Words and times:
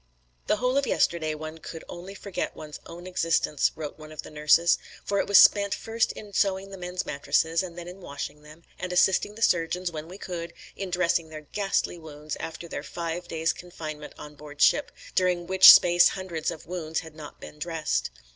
"The 0.47 0.55
whole 0.55 0.77
of 0.77 0.87
yesterday 0.87 1.35
one 1.35 1.59
could 1.59 1.83
only 1.87 2.15
forget 2.15 2.55
one's 2.55 2.79
own 2.87 3.05
existence," 3.05 3.71
wrote 3.75 3.99
one 3.99 4.11
of 4.11 4.23
the 4.23 4.31
nurses, 4.31 4.79
"for 5.05 5.19
it 5.19 5.27
was 5.27 5.37
spent 5.37 5.75
first 5.75 6.11
in 6.13 6.33
sewing 6.33 6.71
the 6.71 6.77
men's 6.79 7.05
mattresses, 7.05 7.61
and 7.61 7.77
then 7.77 7.87
in 7.87 8.01
washing 8.01 8.41
them, 8.41 8.63
and 8.79 8.91
assisting 8.91 9.35
the 9.35 9.43
surgeons, 9.43 9.91
when 9.91 10.07
we 10.07 10.17
could, 10.17 10.55
in 10.75 10.89
dressing 10.89 11.29
their 11.29 11.41
ghastly 11.41 11.99
wounds 11.99 12.35
after 12.39 12.67
their 12.67 12.81
five 12.81 13.27
days' 13.27 13.53
confinement 13.53 14.15
on 14.17 14.33
board 14.33 14.59
ship, 14.59 14.91
during 15.13 15.45
which 15.45 15.71
space 15.71 16.09
hundreds 16.09 16.49
of 16.49 16.65
wounds 16.65 17.01
had 17.01 17.13
not 17.13 17.39
been 17.39 17.59
dressed. 17.59 18.09